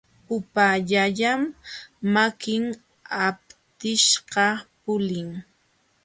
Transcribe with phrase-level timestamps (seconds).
[0.35, 1.41] Upaallallam
[2.15, 2.63] makin
[3.25, 4.47] aptishqa
[4.83, 5.29] pulin.